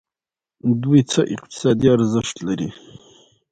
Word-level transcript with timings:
دوی 0.81 1.01
څه 1.11 1.21
اقتصادي 1.35 1.87
ارزښت 1.95 2.35
لري. 2.47 2.69